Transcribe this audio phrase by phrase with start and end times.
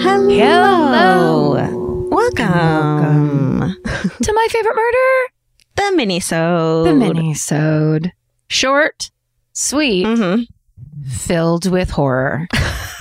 [0.00, 1.54] Hello.
[2.08, 3.74] Welcome,
[4.22, 5.32] to my favorite murder,
[5.74, 6.86] the mini-sode.
[6.86, 8.12] the mini-sode.
[8.48, 9.10] Short,
[9.54, 10.46] sweet, Mhm.
[11.08, 12.46] filled with horror.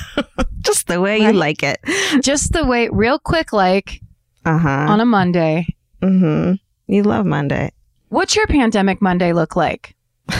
[0.62, 1.80] Just the way you like it.
[2.24, 4.02] Just the way, real quick, like
[4.44, 4.88] Uh huh.
[4.90, 5.68] on a Monday.
[6.02, 6.54] Mm-hmm.
[6.92, 7.74] You love Monday.
[8.10, 9.96] What's your pandemic Monday look like?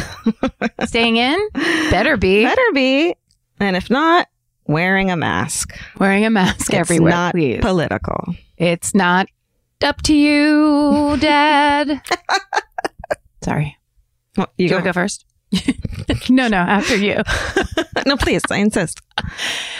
[0.86, 1.38] Staying in?
[1.92, 2.44] Better be.
[2.46, 3.14] Better be.
[3.60, 4.28] And if not,
[4.68, 5.78] wearing a mask.
[6.00, 7.60] Wearing a mask It's everywhere, not please.
[7.62, 8.36] political.
[8.58, 9.28] it's not
[9.82, 12.02] up to you, Dad.
[13.44, 13.78] Sorry.
[14.36, 15.26] Well, You to go first?
[16.30, 17.22] no, no, after you.
[18.06, 18.42] no, please.
[18.52, 19.00] I insist.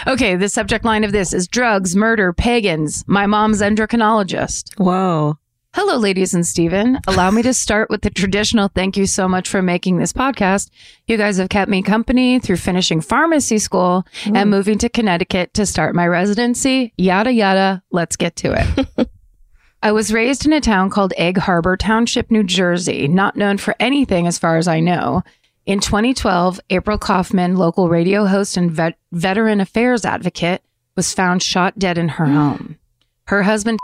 [0.06, 3.04] Okay, the subject line of this is drugs, murder, pagans.
[3.06, 4.78] My mom's endocrinologist.
[4.78, 5.38] Whoa.
[5.74, 6.98] Hello, ladies and Steven.
[7.06, 10.70] Allow me to start with the traditional thank you so much for making this podcast.
[11.06, 14.48] You guys have kept me company through finishing pharmacy school and mm.
[14.48, 16.94] moving to Connecticut to start my residency.
[16.96, 17.82] Yada, yada.
[17.90, 19.10] Let's get to it.
[19.82, 23.76] I was raised in a town called Egg Harbor Township, New Jersey, not known for
[23.78, 25.22] anything as far as I know.
[25.66, 30.62] In 2012, April Kaufman, local radio host and vet- veteran affairs advocate,
[30.96, 32.32] was found shot dead in her mm.
[32.32, 32.78] home.
[33.26, 33.78] Her husband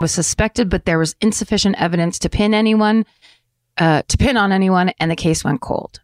[0.00, 3.04] was suspected, but there was insufficient evidence to pin anyone,
[3.76, 6.00] uh, to pin on anyone, and the case went cold.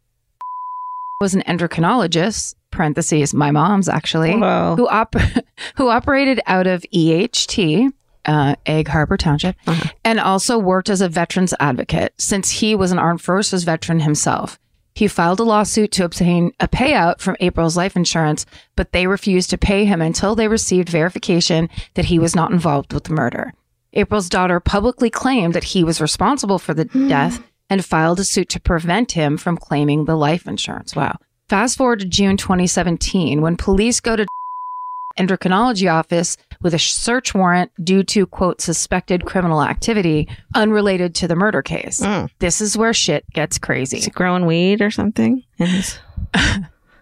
[1.20, 4.74] Was an endocrinologist (parentheses my mom's actually) Whoa.
[4.76, 5.14] who op-
[5.76, 7.90] who operated out of EHT,
[8.26, 9.88] uh, Egg Harbor Township, Uh-huh.
[10.04, 14.58] and also worked as a veterans advocate since he was an armed forces veteran himself.
[14.94, 18.44] He filed a lawsuit to obtain a payout from April's life insurance,
[18.76, 22.92] but they refused to pay him until they received verification that he was not involved
[22.92, 23.52] with the murder.
[23.96, 28.48] April's daughter publicly claimed that he was responsible for the death and filed a suit
[28.50, 30.94] to prevent him from claiming the life insurance.
[30.94, 31.16] Wow.
[31.48, 34.26] Fast forward to June 2017 when police go to
[35.18, 41.34] endocrinology office with a search warrant due to quote suspected criminal activity unrelated to the
[41.34, 42.00] murder case.
[42.00, 42.28] Mm.
[42.38, 44.00] This is where shit gets Is crazy.
[44.00, 45.42] he growing weed or something?
[45.58, 45.82] in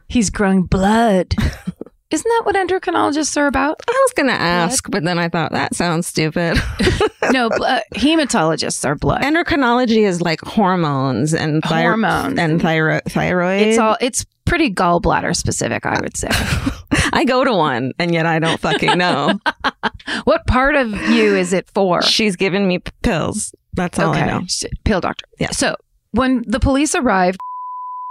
[0.07, 1.35] He's growing blood.
[2.15, 3.81] Isn't that what endocrinologists are about?
[3.89, 6.57] I was going to ask, but then I thought that sounds stupid.
[7.33, 9.23] No, uh, hematologists are blood.
[9.23, 12.39] Endocrinology is like hormones and thyro- Hormones.
[12.39, 13.63] and thyro- thyroid.
[13.63, 16.29] It's all it's pretty gallbladder specific, I would say.
[17.15, 19.41] I go to one and yet I don't fucking know.
[20.25, 22.03] what part of you is it for?
[22.03, 23.55] She's given me p- pills.
[23.73, 24.43] That's all I know.
[24.85, 25.25] Pill doctor.
[25.41, 25.51] Yeah.
[25.51, 25.77] So
[26.13, 27.39] when the police arrived,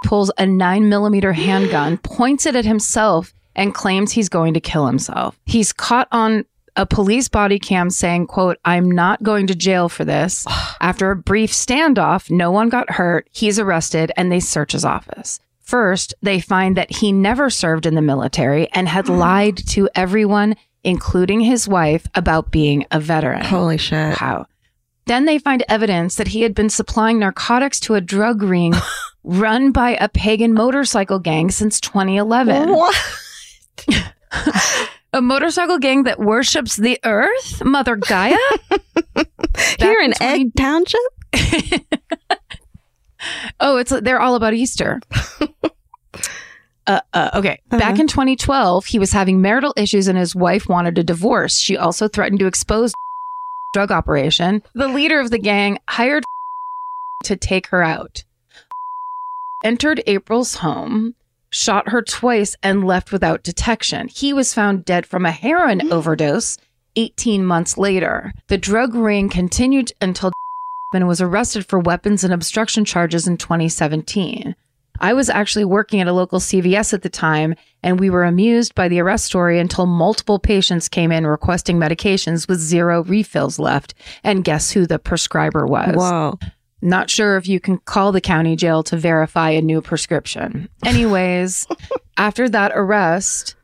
[0.06, 4.88] pulls a nine millimeter handgun, points it at himself, and claims he's going to kill
[4.88, 5.40] himself.
[5.46, 10.06] He's caught on a police body cam saying, quote, I'm not going to jail for
[10.06, 10.46] this.
[10.82, 13.28] After a brief standoff, no one got hurt.
[13.32, 15.40] He's arrested and they search his office.
[15.62, 19.14] First, they find that he never served in the military and had hmm.
[19.14, 23.46] lied to everyone, including his wife, about being a veteran.
[23.46, 24.18] Holy shit.
[24.18, 24.48] How?
[25.06, 28.74] Then they find evidence that he had been supplying narcotics to a drug ring
[29.24, 32.70] run by a pagan motorcycle gang since 2011.
[32.70, 32.96] What?
[35.14, 38.36] A motorcycle gang that worships the earth, Mother Gaia?
[39.80, 41.00] Here in in 20 Egg Township?
[43.60, 45.00] Oh, it's they're all about Easter.
[46.86, 47.62] Uh, uh, okay.
[47.70, 51.58] Back in 2012, he was having marital issues and his wife wanted a divorce.
[51.58, 52.92] She also threatened to expose
[53.74, 54.62] drug operation.
[54.74, 56.26] The leader of the gang hired
[57.24, 58.26] to take her out.
[59.64, 61.16] Entered April's home,
[61.54, 64.08] shot her twice, and left without detection.
[64.08, 65.92] He was found dead from a heroin mm.
[65.92, 66.58] overdose
[66.96, 68.34] 18 months later.
[68.48, 70.32] The drug ring continued until
[70.94, 74.56] and was arrested for weapons and obstruction charges in 2017.
[75.00, 78.76] I was actually working at a local CVS at the time, and we were amused
[78.76, 83.96] by the arrest story until multiple patients came in requesting medications with zero refills left.
[84.24, 85.96] And guess who the prescriber was?
[85.96, 86.40] Whoa.
[86.84, 90.68] Not sure if you can call the county jail to verify a new prescription.
[90.86, 91.66] Anyways,
[92.18, 93.56] after that arrest,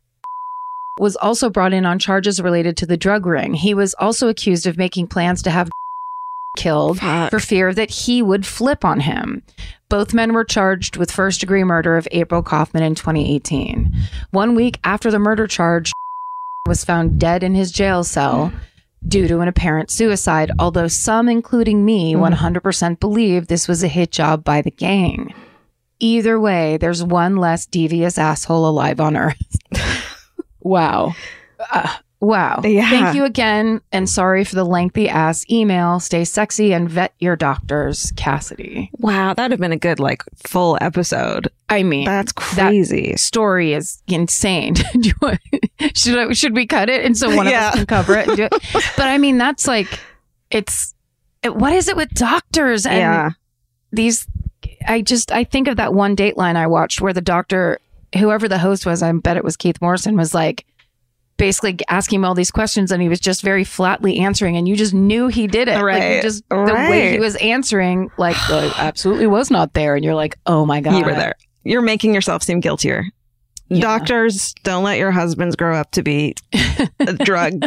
[0.98, 3.56] was also brought in on charges related to the drug ring.
[3.56, 5.70] He was also accused of making plans to have
[6.58, 7.30] killed Fuck.
[7.30, 9.44] for fear that he would flip on him.
[9.90, 13.92] Both men were charged with first degree murder of April Kaufman in 2018.
[14.32, 15.92] One week after the murder charge
[16.66, 18.54] was found dead in his jail cell
[19.08, 24.12] due to an apparent suicide, although some, including me, 100% believe this was a hit
[24.12, 25.34] job by the gang.
[26.00, 29.58] Either way, there's one less devious asshole alive on earth.
[30.62, 31.14] wow.
[31.72, 32.62] Uh, wow.
[32.64, 32.90] Yeah.
[32.90, 33.82] Thank you again.
[33.92, 36.00] And sorry for the lengthy ass email.
[36.00, 38.92] Stay sexy and vet your doctors, Cassidy.
[38.98, 41.50] Wow, that'd have been a good like full episode.
[41.70, 43.16] I mean, That's crazy.
[43.18, 44.74] story is insane.
[44.94, 45.40] Do you want,
[45.96, 48.28] should I, should we cut it and so one of us can cover it?
[48.28, 48.52] and do it?
[48.98, 49.88] But I mean, that's like
[50.50, 50.94] it's.
[51.44, 53.30] It, what is it with doctors and yeah.
[53.92, 54.28] these?
[54.88, 57.80] I just I think of that one Dateline I watched where the doctor,
[58.18, 60.66] whoever the host was, I bet it was Keith Morrison, was like
[61.38, 64.76] basically asking him all these questions and he was just very flatly answering and you
[64.76, 66.22] just knew he did it like you Right.
[66.22, 70.38] just the way he was answering like I absolutely was not there and you're like
[70.46, 71.36] oh my god You were there.
[71.70, 73.06] You're making yourself seem guiltier.
[73.68, 73.82] Yeah.
[73.82, 76.34] Doctors, don't let your husbands grow up to be
[77.00, 77.66] a drug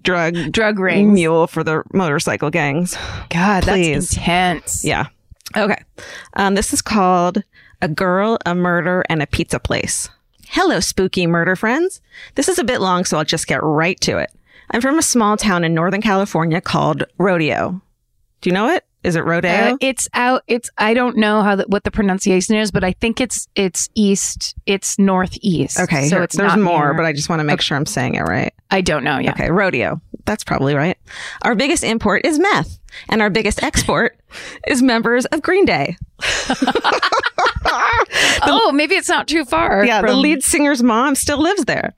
[0.00, 2.96] drug drug rings mule for the motorcycle gangs.
[3.28, 4.08] God, Please.
[4.08, 4.84] that's intense.
[4.84, 5.08] Yeah.
[5.54, 5.82] Okay.
[6.32, 7.42] Um, this is called
[7.82, 10.08] A Girl, a Murder, and a Pizza Place.
[10.48, 12.00] Hello, spooky murder friends.
[12.36, 14.30] This is a bit long, so I'll just get right to it.
[14.70, 17.82] I'm from a small town in Northern California called Rodeo.
[18.40, 18.86] Do you know it?
[19.04, 19.50] Is it Rodeo?
[19.50, 20.42] Uh, it's out.
[20.48, 23.88] It's I don't know how the, what the pronunciation is, but I think it's it's
[23.94, 24.54] east.
[24.64, 25.78] It's northeast.
[25.78, 26.08] okay.
[26.08, 28.14] so here- it's there's more, near- but I just want to make sure I'm saying
[28.14, 28.52] it right.
[28.70, 29.18] I don't know.
[29.18, 29.32] Yeah.
[29.32, 30.00] Okay, rodeo.
[30.24, 30.96] That's probably right.
[31.42, 32.78] Our biggest import is meth,
[33.10, 34.18] and our biggest export
[34.66, 35.98] is members of Green Day.
[38.42, 39.84] oh, maybe it's not too far.
[39.84, 41.94] Yeah, the lead singer's mom still lives there.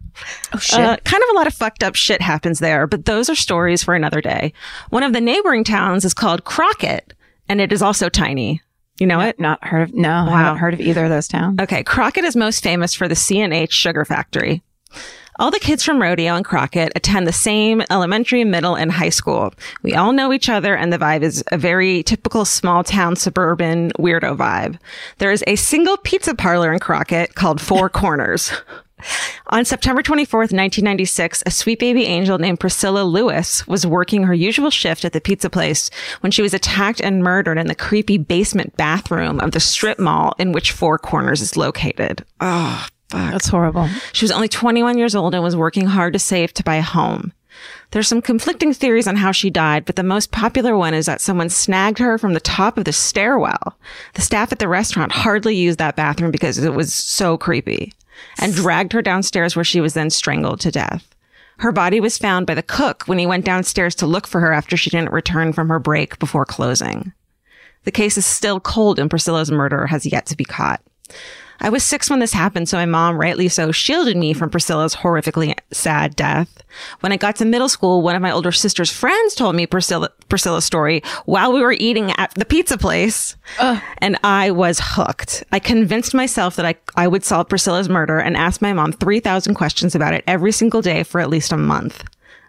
[0.55, 0.79] Oh shit.
[0.79, 3.83] Uh, kind of a lot of fucked up shit happens there, but those are stories
[3.83, 4.53] for another day.
[4.91, 7.15] One of the neighboring towns is called Crockett,
[7.49, 8.63] and it is also tiny.
[8.99, 9.39] You know it?
[9.39, 9.95] not heard of.
[9.95, 11.61] No, I haven't heard of either of those towns.
[11.61, 14.63] Okay, Crockett is most famous for the C&H sugar factory.
[15.39, 19.53] All the kids from Rodeo and Crockett attend the same elementary, middle, and high school.
[19.83, 23.93] We all know each other, and the vibe is a very typical small town suburban
[23.99, 24.79] weirdo vibe.
[25.19, 28.51] There is a single pizza parlor in Crockett called Four Corners.
[29.49, 34.71] On September 24th, 1996, a sweet baby angel named Priscilla Lewis was working her usual
[34.71, 35.91] shift at the pizza place
[36.21, 40.35] when she was attacked and murdered in the creepy basement bathroom of the strip mall
[40.39, 42.25] in which Four Corners is located.
[42.41, 43.33] Oh, fuck.
[43.33, 43.89] That's horrible.
[44.13, 46.83] She was only 21 years old and was working hard to save to buy a
[46.83, 47.33] home.
[47.93, 51.21] There's some conflicting theories on how she died, but the most popular one is that
[51.21, 53.79] someone snagged her from the top of the stairwell.
[54.15, 57.93] The staff at the restaurant hardly used that bathroom because it was so creepy
[58.39, 61.15] and dragged her downstairs where she was then strangled to death.
[61.59, 64.53] Her body was found by the cook when he went downstairs to look for her
[64.53, 67.13] after she didn't return from her break before closing.
[67.85, 70.83] The case is still cold and Priscilla's murderer has yet to be caught.
[71.61, 74.97] I was six when this happened, so my mom, rightly so, shielded me from Priscilla's
[74.97, 76.63] horrifically sad death.
[77.01, 80.11] When I got to middle school, one of my older sister's friends told me Priscilla,
[80.29, 83.37] Priscilla's story while we were eating at the pizza place.
[83.99, 85.45] And I was hooked.
[85.53, 89.55] I convinced myself that I, I would solve Priscilla's murder and asked my mom 3,000
[89.55, 92.05] questions about it every single day for at least a month.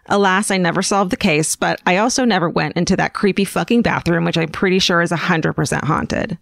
[0.08, 3.82] Alas, I never solved the case, but I also never went into that creepy fucking
[3.82, 6.38] bathroom, which I'm pretty sure is 100% haunted.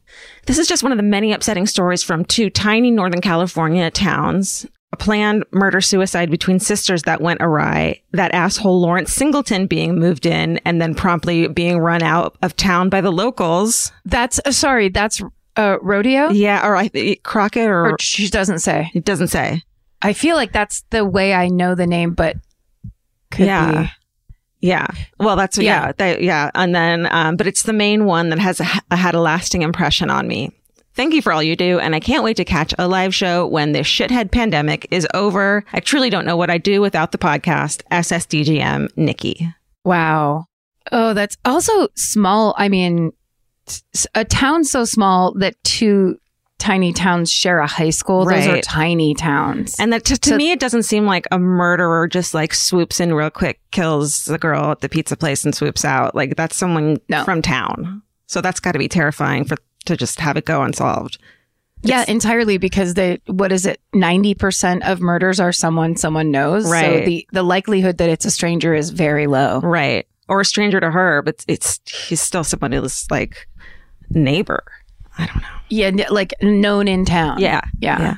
[0.47, 4.67] This is just one of the many upsetting stories from two tiny Northern California towns.
[4.93, 10.27] A planned murder suicide between sisters that went awry, that asshole Lawrence Singleton being moved
[10.27, 13.91] in and then promptly being run out of town by the locals.
[14.05, 14.89] That's uh, sorry.
[14.89, 15.21] That's
[15.57, 16.31] uh, rodeo.
[16.31, 18.91] Yeah, or I th- Crockett or, Or she doesn't say.
[18.95, 19.63] it doesn't say.
[20.03, 22.37] I feel like that's the way I know the name, but
[23.31, 23.83] could Yeah.
[23.83, 23.91] be.
[24.69, 24.87] Yeah.
[25.21, 25.93] Well, that's yeah, Yeah.
[25.97, 26.51] they- yeah.
[26.55, 28.65] And then, um, but it's the main one that has a,
[28.97, 30.51] had a lasting impression on me.
[30.95, 33.47] Thank you for all you do, and I can't wait to catch a live show
[33.47, 35.63] when this shithead pandemic is over.
[35.75, 37.83] I truly don't know what I'd do without the podcast.
[37.93, 39.47] SSDGM, Nikki.
[39.85, 40.47] Wow.
[40.91, 42.55] Oh, that's also small.
[42.57, 43.13] I mean,
[44.15, 46.17] a town so small that two
[46.59, 48.25] tiny towns share a high school.
[48.25, 49.79] Those are tiny towns.
[49.79, 52.99] And that to, to So- me, it doesn't seem like a murderer just like swoops
[53.01, 56.15] in real quick, kills the girl at the pizza place, and swoops out.
[56.15, 57.25] Like that's someone No.
[57.25, 58.03] from town.
[58.27, 61.19] So that's got to be terrifying for to just have it go unsolved.
[61.83, 63.81] yeah, entirely because they what is it?
[63.93, 66.65] Ninety percent of murders are someone someone knows.
[66.65, 67.05] So Right.
[67.05, 69.61] the the likelihood that it's a stranger is very low.
[69.61, 70.07] Right.
[70.29, 73.47] Or a stranger to her, but it's he's still someone who's like
[74.11, 74.65] neighbor.
[75.19, 75.49] I don't know.
[75.69, 77.41] Yeah, like known in town.
[77.41, 77.63] Yeah.
[77.81, 78.01] Yeah.
[78.01, 78.17] Yeah.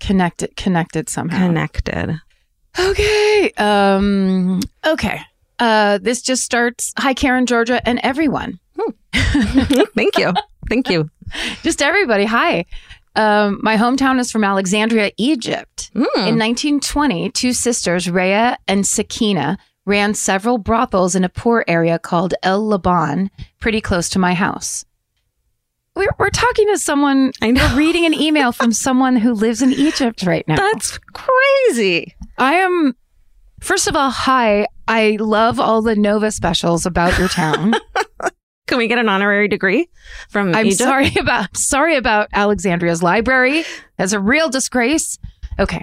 [0.00, 1.46] Connected connected somehow.
[1.46, 2.20] Connected.
[2.78, 3.52] Okay.
[3.56, 5.20] Um okay.
[5.58, 8.58] Uh this just starts hi Karen Georgia and everyone.
[9.94, 10.32] Thank you.
[10.68, 11.10] Thank you.
[11.62, 12.24] Just everybody.
[12.24, 12.64] Hi.
[13.14, 15.90] Um, my hometown is from Alexandria, Egypt.
[15.94, 16.04] Mm.
[16.16, 22.34] In 1920, two sisters, Raya and Sakina, ran several brothels in a poor area called
[22.42, 24.84] El Laban, pretty close to my house.
[25.96, 27.66] We're, we're talking to someone, I know.
[27.72, 30.56] we're reading an email from someone who lives in Egypt right now.
[30.56, 32.14] That's crazy.
[32.38, 32.94] I am,
[33.60, 34.66] first of all, hi.
[34.86, 37.74] I love all the Nova specials about your town.
[38.68, 39.88] Can we get an honorary degree
[40.28, 40.80] from I'm Egypt?
[40.82, 43.64] sorry about sorry about Alexandria's library.
[43.96, 45.18] That's a real disgrace.
[45.58, 45.82] Okay.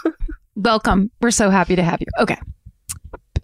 [0.56, 1.10] Welcome.
[1.20, 2.06] We're so happy to have you.
[2.18, 2.38] Okay.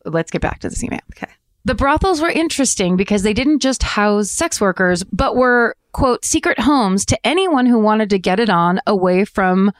[0.07, 1.01] Let's get back to this email.
[1.15, 1.31] Okay.
[1.67, 6.61] The brothels were interesting because they didn't just house sex workers, but were, quote, secret
[6.61, 9.73] homes to anyone who wanted to get it on away from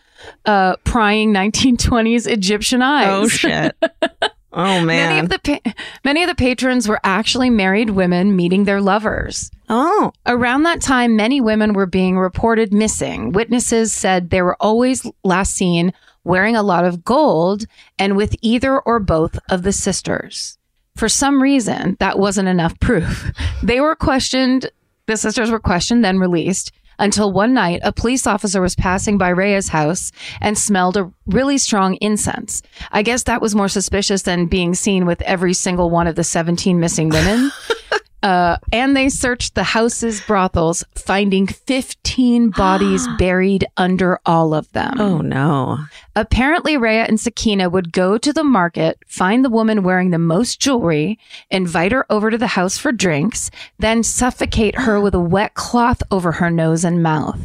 [0.47, 3.09] uh, prying 1920s Egyptian eyes.
[3.11, 3.77] Oh shit.
[4.53, 5.23] Oh Many man.
[5.25, 5.73] of the pa-
[6.05, 9.49] many of the patrons were actually married women meeting their lovers.
[9.69, 10.11] oh.
[10.27, 13.31] Around that time, many women were being reported missing.
[13.31, 15.93] Witnesses said they were always last seen
[16.25, 17.65] wearing a lot of gold
[17.97, 20.59] and with either or both of the sisters.
[20.97, 23.31] For some reason, that wasn't enough proof.
[23.63, 24.69] They were questioned,
[25.11, 26.73] the sisters were questioned, then released.
[26.99, 31.57] Until one night, a police officer was passing by Raya's house and smelled a really
[31.57, 32.63] strong incense.
[32.93, 36.25] I guess that was more suspicious than being seen with every single one of the
[36.25, 37.51] 17 missing women.
[38.23, 45.01] Uh, and they searched the house's brothels, finding 15 bodies buried under all of them.
[45.01, 45.79] Oh no.
[46.15, 50.61] Apparently, Raya and Sakina would go to the market, find the woman wearing the most
[50.61, 51.19] jewelry,
[51.51, 56.03] invite her over to the house for drinks, then suffocate her with a wet cloth
[56.11, 57.41] over her nose and mouth.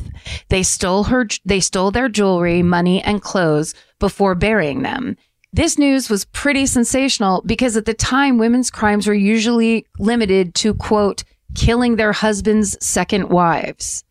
[0.49, 5.15] They stole her, they stole their jewelry, money, and clothes before burying them.
[5.55, 10.73] This news was pretty sensational because at the time, women's crimes were usually limited to,
[10.73, 11.23] quote,
[11.55, 14.03] killing their husband's second wives.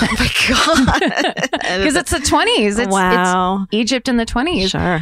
[0.00, 1.48] Oh my god.
[1.82, 2.78] Because it's the 20s.
[2.78, 3.64] It's, wow.
[3.64, 4.70] it's Egypt in the 20s.
[4.70, 5.00] Sure.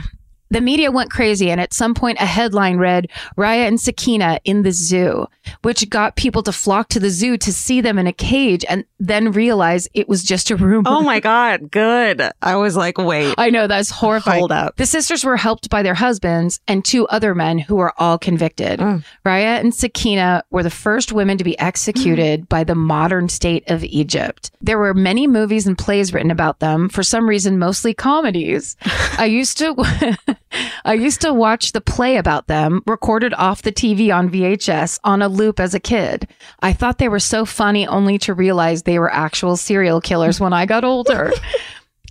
[0.50, 4.62] The media went crazy, and at some point, a headline read Raya and Sakina in
[4.62, 5.26] the zoo,
[5.62, 8.84] which got people to flock to the zoo to see them in a cage and
[8.98, 10.90] then realize it was just a rumor.
[10.90, 11.70] Oh my god.
[11.70, 12.22] Good.
[12.42, 13.34] I was like, wait.
[13.38, 14.40] I know that's horrifying.
[14.40, 14.76] Hold up.
[14.76, 18.80] The sisters were helped by their husbands and two other men who were all convicted.
[18.80, 19.04] Mm.
[19.24, 23.84] Raya and Sakina were the first women to be executed by the modern state of
[23.84, 24.50] Egypt.
[24.60, 28.76] There were many movies and plays written about them, for some reason mostly comedies.
[29.18, 29.74] I used to
[30.84, 35.22] I used to watch the play about them recorded off the TV on VHS on
[35.22, 36.26] a loop as a kid.
[36.60, 40.52] I thought they were so funny only to realize they were actual serial killers when
[40.52, 41.32] I got older.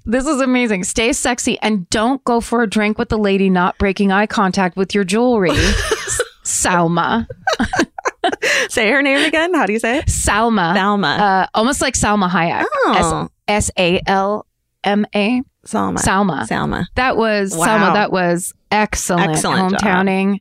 [0.06, 0.86] This is amazing.
[0.86, 4.76] Stay sexy and don't go for a drink with the lady not breaking eye contact
[4.76, 5.52] with your jewelry.
[6.44, 7.28] Salma.
[8.70, 9.54] Say her name again.
[9.54, 10.06] How do you say it?
[10.08, 10.74] Salma.
[10.76, 11.20] Salma.
[11.20, 12.66] Uh, almost like Salma Hayek.
[12.86, 13.30] oh.
[13.48, 14.48] S A L
[14.84, 15.44] M A.
[15.72, 15.98] Salma.
[16.00, 16.48] Salma.
[16.48, 16.86] Salma.
[16.96, 17.66] That was Wow.
[17.68, 17.94] Salma.
[17.94, 19.32] That was excellent.
[19.32, 19.82] Excellent job.
[19.82, 20.38] Hometowning.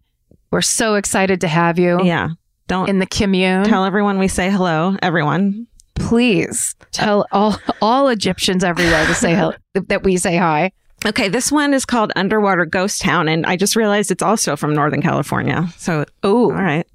[0.50, 2.30] We're so excited to have you Yeah.
[2.68, 3.64] Don't in the commune.
[3.64, 4.97] tell everyone we say hello.
[5.02, 5.66] Everyone.
[5.94, 9.54] Please tell all all Egyptians everywhere to say hel-
[9.88, 10.70] that we say hi.
[11.06, 14.75] Okay, this one is called Underwater Ghost Town, and I just realized it's also from
[14.75, 15.68] Northern California.
[15.76, 16.87] So, Oh, all right.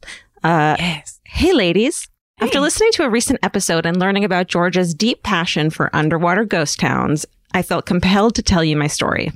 [0.43, 1.21] Uh, yes.
[1.25, 2.07] Hey, ladies.
[2.41, 6.79] After listening to a recent episode and learning about Georgia's deep passion for underwater ghost
[6.79, 9.31] towns, I felt compelled to tell you my story.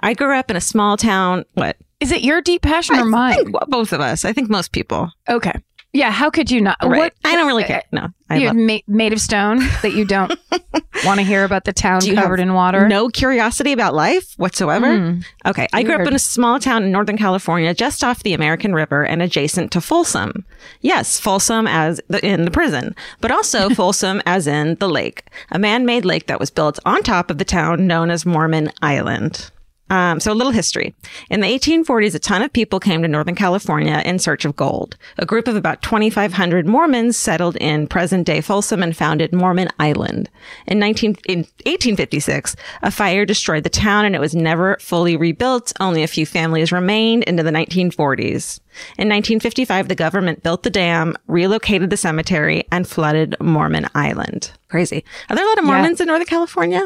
[0.00, 1.44] I grew up in a small town.
[1.54, 1.76] What?
[2.00, 3.34] Is it your deep passion I or mine?
[3.36, 4.24] think both of us.
[4.24, 5.10] I think most people.
[5.28, 5.54] Okay.
[5.96, 6.10] Yeah.
[6.10, 6.76] How could you not?
[6.82, 6.98] Right.
[6.98, 7.12] What?
[7.24, 7.82] I don't really care.
[7.92, 8.08] No.
[8.28, 10.36] I you're ma- made of stone that you don't
[11.04, 12.88] want to hear about the town covered in water?
[12.88, 14.86] no curiosity about life whatsoever.
[14.86, 15.24] Mm.
[15.46, 15.68] Okay.
[15.72, 19.04] I grew up in a small town in Northern California, just off the American River
[19.04, 20.44] and adjacent to Folsom.
[20.80, 25.58] Yes, Folsom as the, in the prison, but also Folsom as in the lake, a
[25.58, 29.50] man-made lake that was built on top of the town known as Mormon Island.
[29.88, 30.94] Um, so a little history.
[31.30, 34.96] In the 1840s, a ton of people came to Northern California in search of gold.
[35.16, 40.28] A group of about 2,500 Mormons settled in present-day Folsom and founded Mormon Island.
[40.66, 45.72] In, 19, in 1856, a fire destroyed the town and it was never fully rebuilt.
[45.78, 48.58] Only a few families remained into the 1940s.
[48.98, 54.50] In 1955, the government built the dam, relocated the cemetery, and flooded Mormon Island.
[54.68, 55.04] Crazy.
[55.30, 55.70] Are there a lot of Yeah.
[55.70, 56.82] Mormons in Northern California?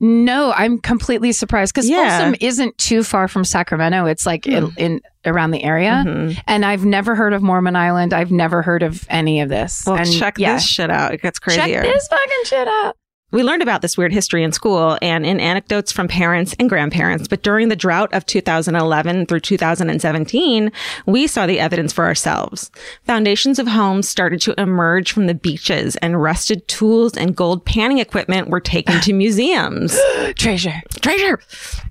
[0.00, 2.18] No, I'm completely surprised because Yeah.
[2.18, 4.06] Folsom isn't too far from Sacramento.
[4.06, 6.02] It's like in, in around the area.
[6.06, 6.38] Mhm.
[6.46, 8.12] And I've never heard of Mormon Island.
[8.12, 9.84] I've never heard of any of this.
[9.86, 11.14] Well, and check yeah, this shit out.
[11.14, 11.82] It gets crazier.
[11.82, 12.96] check this fucking shit out.
[13.34, 17.26] We learned about this weird history in school and in anecdotes from parents and grandparents,
[17.26, 20.70] but during the drought of 2011 through 2017,
[21.06, 22.70] we saw the evidence for ourselves.
[23.02, 27.98] Foundations of homes started to emerge from the beaches and rusted tools and gold panning
[27.98, 29.98] equipment were taken to museums.
[30.36, 30.80] Treasure.
[31.00, 31.40] Treasure!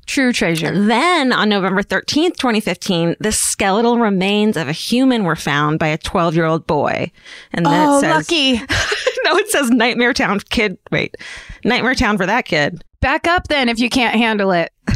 [0.05, 0.85] True treasure.
[0.85, 5.97] Then on November 13th, 2015, the skeletal remains of a human were found by a
[5.97, 7.11] 12 year old boy.
[7.53, 8.53] And that Oh, says, lucky.
[9.23, 10.77] no, it says Nightmare Town kid.
[10.91, 11.15] Wait,
[11.63, 12.83] Nightmare Town for that kid.
[13.01, 14.71] Back up then if you can't handle it.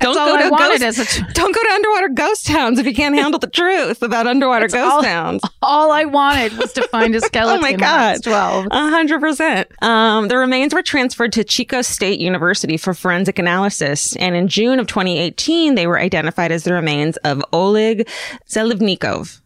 [0.00, 2.86] Don't go I to ghost, as a t- don't go to underwater ghost towns if
[2.86, 5.42] you can't handle the truth about underwater ghost all- towns.
[5.62, 7.58] All I wanted was to find a skeleton.
[7.58, 8.30] Oh my when I was God.
[8.30, 8.66] 12.
[8.70, 9.68] A hundred percent.
[9.82, 14.80] Um, the remains were transferred to Chico State University for forensic analysis, and in June
[14.80, 18.08] of 2018, they were identified as the remains of Oleg
[18.48, 19.40] Zelivnikov.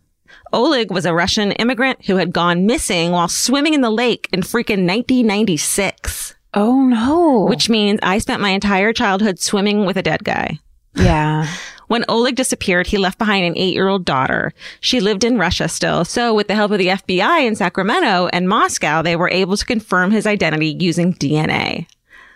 [0.52, 4.40] Oleg was a Russian immigrant who had gone missing while swimming in the lake in
[4.40, 7.44] freaking 1996, Oh no.
[7.46, 10.58] which means I spent my entire childhood swimming with a dead guy.
[10.94, 11.46] yeah.
[11.88, 14.54] When Oleg disappeared, he left behind an eight year old daughter.
[14.80, 16.06] She lived in Russia still.
[16.06, 19.66] So with the help of the FBI in Sacramento and Moscow, they were able to
[19.66, 21.86] confirm his identity using DNA.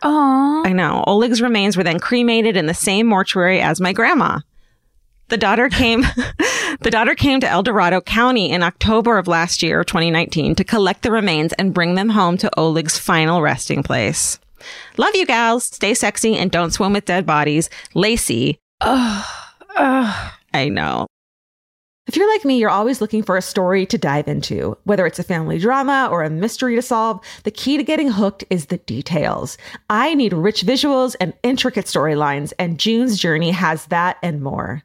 [0.02, 0.62] Oh.
[0.66, 1.02] I know.
[1.06, 4.40] Oleg's remains were then cremated in the same mortuary as my grandma.
[5.28, 6.02] The daughter came,
[6.80, 11.02] the daughter came to El Dorado County in October of last year, 2019, to collect
[11.02, 14.38] the remains and bring them home to Oleg's final resting place.
[14.96, 15.64] Love you gals.
[15.64, 17.68] Stay sexy and don't swim with dead bodies.
[17.94, 18.58] Lacey.
[18.80, 21.06] I know.
[22.06, 24.78] If you're like me, you're always looking for a story to dive into.
[24.84, 28.44] Whether it's a family drama or a mystery to solve, the key to getting hooked
[28.48, 29.58] is the details.
[29.90, 34.84] I need rich visuals and intricate storylines, and June's Journey has that and more.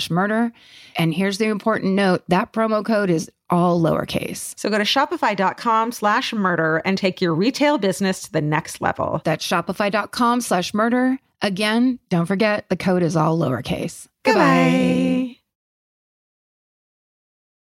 [0.09, 0.51] murder.
[0.97, 4.57] And here's the important note that promo code is all lowercase.
[4.57, 9.21] So go to shopify.com slash murder and take your retail business to the next level.
[9.23, 11.19] That's shopify.com slash murder.
[11.41, 14.07] Again, don't forget the code is all lowercase.
[14.23, 15.37] Goodbye.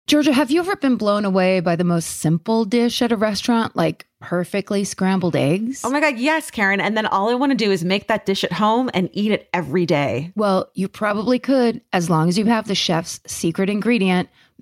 [0.09, 3.77] Georgia, have you ever been blown away by the most simple dish at a restaurant,
[3.77, 5.83] like perfectly scrambled eggs?
[5.85, 6.81] Oh my God, yes, Karen.
[6.81, 9.33] And then all I want to do is make that dish at home and eat
[9.33, 10.33] it every day.
[10.35, 14.29] Well, you probably could as long as you have the chef's secret ingredient,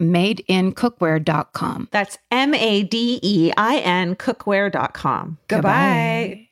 [0.00, 1.88] madeincookware.com.
[1.90, 5.38] That's M A D E I N cookware.com.
[5.48, 6.48] Goodbye.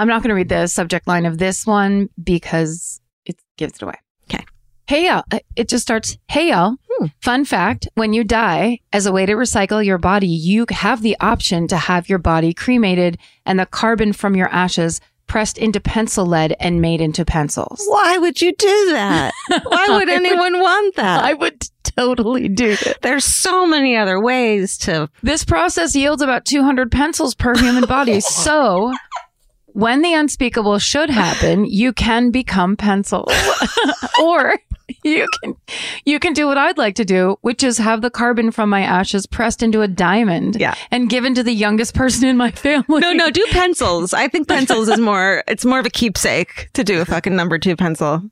[0.00, 3.82] I'm not going to read the subject line of this one because it gives it
[3.82, 3.96] away.
[4.32, 4.44] Okay.
[4.86, 5.24] Hey, y'all.
[5.32, 6.76] Uh, It just starts, hey, y'all.
[7.20, 11.16] Fun fact when you die, as a way to recycle your body, you have the
[11.20, 16.26] option to have your body cremated and the carbon from your ashes pressed into pencil
[16.26, 17.84] lead and made into pencils.
[17.86, 19.32] Why would you do that?
[19.48, 21.22] Why would anyone want that?
[21.22, 21.68] I would
[21.98, 23.02] totally do that.
[23.02, 25.08] There's so many other ways to.
[25.22, 28.20] This process yields about 200 pencils per human body.
[28.46, 28.92] so,
[29.66, 33.32] when the unspeakable should happen, you can become pencils.
[34.22, 34.54] or
[35.04, 35.54] you can
[36.04, 38.80] you can do what I'd like to do, which is have the carbon from my
[38.80, 40.74] ashes pressed into a diamond Yeah.
[40.90, 43.00] and given to the youngest person in my family.
[43.00, 44.12] No, no, do pencils.
[44.14, 45.44] I think pencils is more.
[45.46, 48.22] It's more of a keepsake to do a fucking number two pencil.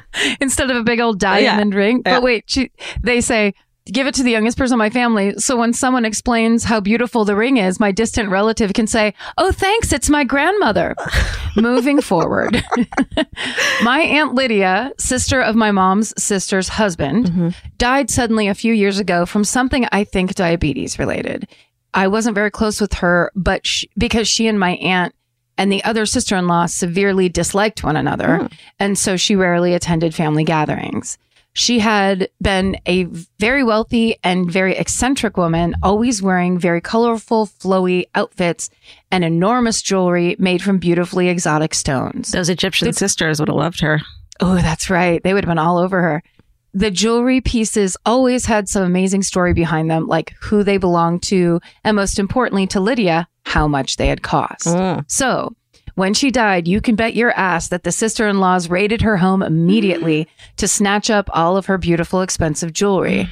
[0.40, 2.02] instead of a big old diamond ring.
[2.04, 2.16] Yeah.
[2.16, 2.70] But wait, she,
[3.02, 3.54] they say
[3.86, 5.34] give it to the youngest person in my family.
[5.38, 9.52] So when someone explains how beautiful the ring is, my distant relative can say, "Oh,
[9.52, 10.94] thanks, it's my grandmother."
[11.56, 12.64] Moving forward,
[13.82, 17.48] my aunt Lydia, sister of my mom's sister's husband, mm-hmm.
[17.78, 21.48] died suddenly a few years ago from something I think diabetes related.
[21.94, 25.14] I wasn't very close with her, but sh because she and my aunt
[25.58, 28.38] and the other sister in law severely disliked one another.
[28.38, 28.46] Hmm.
[28.78, 31.18] And so she rarely attended family gatherings.
[31.54, 33.04] She had been a
[33.38, 38.70] very wealthy and very eccentric woman, always wearing very colorful, flowy outfits
[39.10, 42.30] and enormous jewelry made from beautifully exotic stones.
[42.30, 44.00] Those Egyptian sisters would have loved her.
[44.40, 45.22] Oh, that's right.
[45.22, 46.22] They would have been all over her.
[46.74, 51.60] The jewelry pieces always had some amazing story behind them, like who they belonged to,
[51.84, 54.66] and most importantly to Lydia, how much they had cost.
[54.66, 55.04] Mm.
[55.06, 55.54] So,
[55.94, 59.18] when she died, you can bet your ass that the sister in laws raided her
[59.18, 63.28] home immediately to snatch up all of her beautiful, expensive jewelry.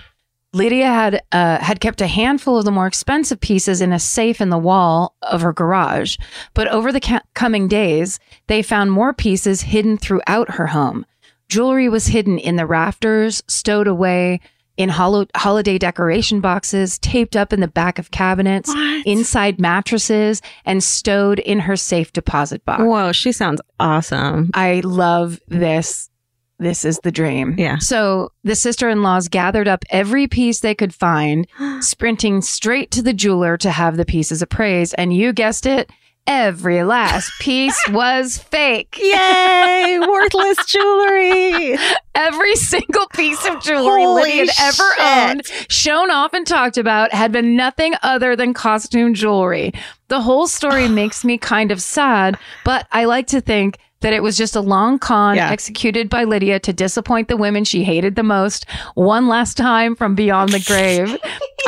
[0.53, 4.41] Lydia had uh, had kept a handful of the more expensive pieces in a safe
[4.41, 6.17] in the wall of her garage,
[6.55, 11.07] but over the ca- coming days, they found more pieces hidden throughout her home.
[11.51, 14.41] Jewelry was hidden in the rafters, stowed away
[14.77, 18.73] in holo- holiday decoration boxes, taped up in the back of cabinets,
[19.05, 22.83] inside mattresses, and stowed in her safe deposit box.
[22.85, 24.51] Whoa, she sounds awesome.
[24.55, 26.09] I love this.
[26.61, 27.57] This is the dream.
[27.59, 27.79] Yeah.
[27.79, 31.49] So the sister in laws gathered up every piece they could find,
[31.81, 34.95] sprinting straight to the jeweler to have the pieces appraised.
[34.97, 35.91] And you guessed it,
[36.31, 38.97] every last piece was fake.
[39.01, 39.99] Yay!
[40.01, 41.77] Worthless jewelry.
[42.15, 45.51] Every single piece of jewelry Holy Lydia had ever shit.
[45.57, 49.73] owned, shown off and talked about, had been nothing other than costume jewelry.
[50.09, 54.23] The whole story makes me kind of sad, but I like to think that it
[54.23, 55.51] was just a long con Yeah.
[55.51, 60.15] executed by Lydia to disappoint the women she hated the most one last time from
[60.15, 61.17] beyond the grave.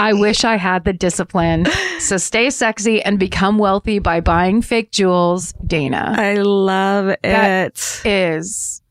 [0.00, 1.66] I wish I had the discipline.
[1.98, 7.20] So stay sexy and become wealthy by buying fake jewels, Dana I love it.
[7.22, 8.82] That is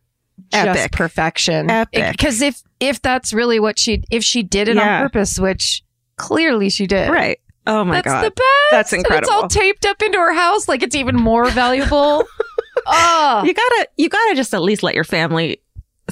[0.51, 1.69] just perfection.
[1.69, 2.11] Epic.
[2.11, 4.97] Because if if that's really what she if she did it Yeah.
[4.97, 5.83] on purpose, which
[6.17, 7.09] clearly she did.
[7.09, 7.39] right.
[7.67, 8.23] Oh my That's god.
[8.23, 8.71] That's the best.
[8.71, 12.23] That's And it's all taped up into her house like it's even more valuable.
[12.85, 13.43] oh.
[13.45, 15.61] you gotta you gotta just at least let your family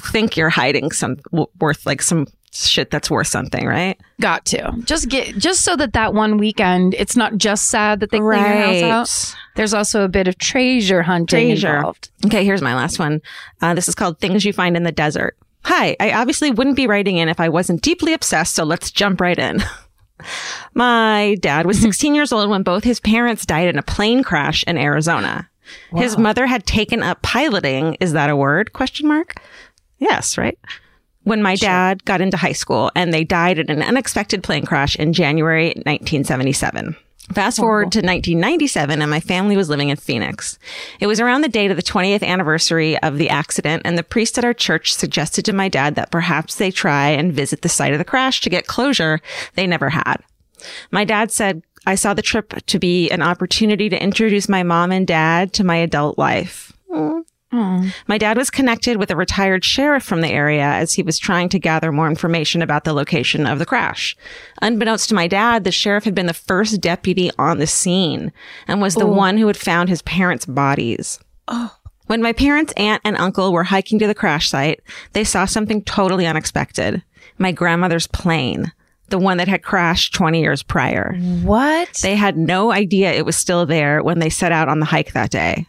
[0.00, 3.98] think you're hiding some w- worth like some shit that's worth something, right?
[4.20, 4.72] Got to.
[4.84, 8.38] Just get just so that that one weekend it's not just sad that they clean
[8.38, 9.36] your house out.
[9.56, 11.76] There's also a bit of treasure hunting Treasure.
[11.76, 12.10] involved.
[12.26, 13.20] Okay, here's my last one.
[13.60, 15.36] Uh, this is called Things You Find in the Desert.
[15.64, 19.20] Hi, I obviously wouldn't be writing in if I wasn't deeply obsessed, so let's jump
[19.20, 19.62] right in.
[20.74, 24.64] my dad was 16 years old when both his parents died in a plane crash
[24.64, 25.48] in Arizona.
[25.94, 27.96] His mother had taken up piloting.
[28.00, 28.72] Is that a word?
[28.72, 29.34] Question mark.
[29.98, 30.58] Yes, right.
[31.24, 34.96] When my dad got into high school and they died in an unexpected plane crash
[34.96, 36.96] in January 1977.
[37.34, 40.58] Fast oh, forward to 1997 and my family was living in Phoenix.
[40.98, 44.36] It was around the date of the 20th anniversary of the accident and the priest
[44.36, 47.92] at our church suggested to my dad that perhaps they try and visit the site
[47.92, 49.20] of the crash to get closure
[49.54, 50.16] they never had.
[50.90, 54.92] My dad said, I saw the trip to be an opportunity to introduce my mom
[54.92, 56.72] and dad to my adult life.
[58.06, 61.48] My dad was connected with a retired sheriff from the area as he was trying
[61.48, 64.16] to gather more information about the location of the crash.
[64.62, 68.32] Unbeknownst to my dad, the sheriff had been the first deputy on the scene
[68.68, 69.12] and was the oh.
[69.12, 71.18] one who had found his parents' bodies.
[71.48, 71.76] Oh.
[72.06, 74.80] When my parents' aunt and uncle were hiking to the crash site,
[75.12, 77.02] they saw something totally unexpected.
[77.38, 78.72] My grandmother's plane,
[79.10, 81.14] the one that had crashed 20 years prior.
[81.42, 82.00] What?
[82.02, 85.12] They had no idea it was still there when they set out on the hike
[85.12, 85.66] that day.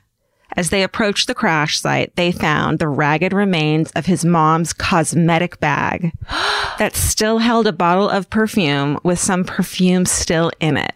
[0.58, 5.60] As they approached the crash site, they found the ragged remains of his mom's cosmetic
[5.60, 6.12] bag
[6.78, 10.94] that still held a bottle of perfume with some perfume still in it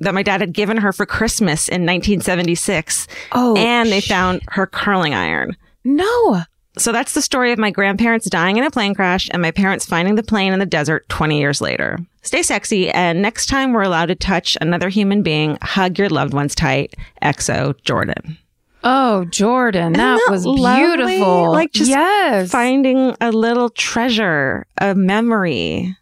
[0.00, 3.08] that my dad had given her for Christmas in 1976.
[3.32, 5.56] Oh, and they found her curling iron.
[5.84, 6.42] no.
[6.78, 9.84] So that's the story of my grandparents dying in a plane crash and my parents
[9.84, 11.98] finding the plane in the desert 20 years later.
[12.22, 16.34] Stay sexy, and next time we're allowed to touch another human being, hug your loved
[16.34, 16.94] ones tight.
[17.22, 18.38] XO Jordan.
[18.84, 21.16] Oh, Jordan, that, that was lovely?
[21.16, 21.50] beautiful.
[21.50, 22.50] Like, just yes.
[22.50, 25.96] Finding a little treasure, a memory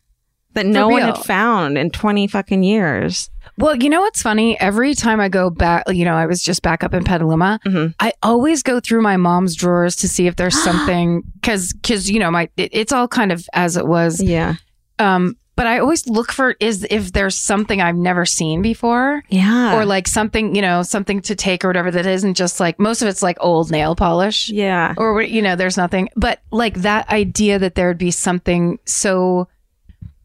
[0.52, 3.30] that no one had found in 20 fucking years.
[3.58, 4.58] Well, you know what's funny?
[4.60, 7.58] Every time I go back, you know, I was just back up in Petaluma.
[7.64, 7.94] Mhm.
[8.00, 12.18] I always go through my mom's drawers to see if there's something because because you
[12.20, 14.20] know my it, it's all kind of as it was.
[14.22, 14.54] Yeah.
[14.98, 19.22] Um, but I always look for is if there's something I've never seen before.
[19.30, 19.74] Yeah.
[19.74, 23.00] Or like something, you know, something to take or whatever that isn't just like most
[23.00, 24.50] of it's like old nail polish.
[24.50, 24.92] yeah.
[24.98, 29.48] or you know there's nothing but like that idea that there would be something so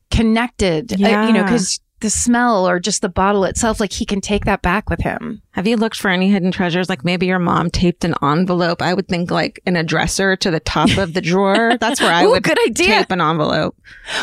[0.10, 0.96] connected uh,
[1.28, 1.50] you know Yeah.
[2.02, 5.42] The smell or just the bottle itself like he can take that back with him
[5.52, 6.90] Have you looked for any hidden treasures?
[6.90, 8.82] Like maybe your mom taped an envelope.
[8.82, 11.78] I would think like an addresser to the top of the drawer.
[11.80, 12.98] That's where I Ooh, would good idea.
[13.00, 13.76] tape an envelope.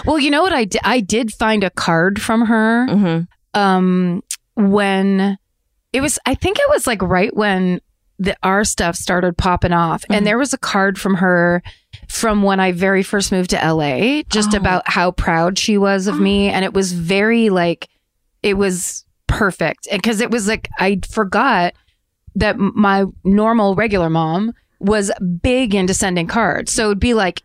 [0.04, 3.20] well you know what i did i did find a card from her hmm
[3.58, 4.22] um
[4.54, 5.38] when
[5.92, 7.80] it was i think it was like right when
[8.18, 10.02] the our stuff started popping off.
[10.02, 10.16] Mhm.
[10.16, 11.62] and there was a card from her
[12.08, 14.56] from when i very first moved to la just Oh.
[14.58, 16.48] about how proud she was of me.
[16.48, 17.88] And it was very like
[18.42, 19.86] it was perfect.
[19.90, 21.74] Because it was like i forgot
[22.34, 25.10] that my normal regular mom was
[25.42, 26.72] big into sending cards.
[26.72, 27.42] So it'd be like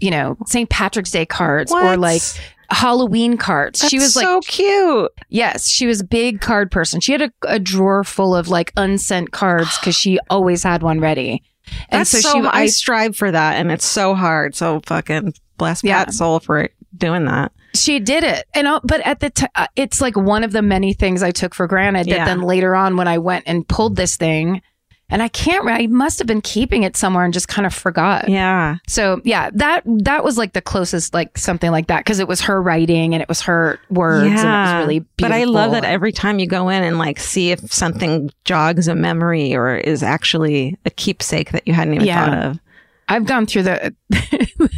[0.00, 2.22] you know st patrick's day cards or like
[2.70, 5.10] halloween cards she was like so cute.
[5.28, 7.00] Yes, she was a big card person.
[7.00, 11.00] She had a, a drawer full of like unsent cards because she always had one
[11.00, 11.42] ready.
[11.88, 14.56] And That's so, so, she, I, I, strive for that, and it's so hard.
[14.56, 16.04] So fucking bless Yeah.
[16.04, 17.52] Pat's soul for doing that.
[17.74, 18.46] she did it.
[18.54, 21.54] And uh, but at the time, it's like one of the many things I took
[21.54, 22.06] for granted.
[22.06, 22.18] Yeah.
[22.18, 24.62] That then later on, when I went and pulled this thing,
[25.10, 25.68] and I can't.
[25.68, 28.28] I must have been keeping it somewhere and just kind of forgot.
[28.28, 32.28] Yeah, So yeah, that that was like the closest like something like that because it
[32.28, 35.10] was her writing and it was her words and it was really beautiful.
[35.18, 38.88] But I love that every time you go in and like see if something jogs
[38.88, 42.24] a memory or is actually a keepsake that you hadn't even Yeah.
[42.24, 42.58] thought of.
[43.08, 43.94] I've gone through the.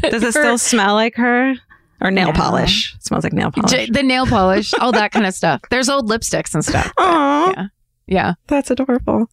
[0.03, 1.55] Does it still smell like her
[2.01, 2.33] or nail No.
[2.33, 2.95] polish?
[2.97, 3.91] It smells like nail polish.
[3.91, 5.61] The nail polish, all that kind of stuff.
[5.71, 6.91] There's old lipsticks and stuff.
[6.99, 7.67] Aw, Yeah.
[8.07, 8.35] Yeah.
[8.47, 9.29] that's adorable.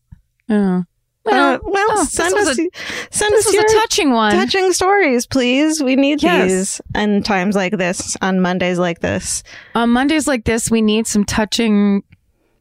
[0.50, 0.84] Oh.
[1.30, 2.58] Well, Well, well, oh, send us was
[3.12, 4.32] send this us your a touching one.
[4.32, 5.82] touching stories, please.
[5.84, 6.48] We need Yes.
[6.52, 9.44] these in times like this, on Mondays like this.
[9.76, 12.04] On Mondays like this, we need some touching,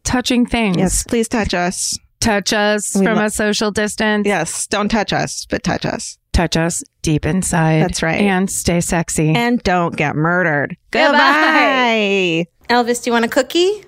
[0.04, 0.76] touching things.
[0.76, 1.98] Yes, please touch us.
[2.20, 4.26] Touch us We from lo- a social distance.
[4.26, 6.18] Yes, don't touch us, but touch us.
[6.32, 7.82] Touch us deep inside.
[7.82, 8.20] That's right.
[8.20, 9.32] And stay sexy.
[9.34, 10.76] And don't get murdered.
[10.90, 11.10] Goodbye.
[11.10, 12.46] Goodbye.
[12.74, 13.84] Elvis, do you want a cookie?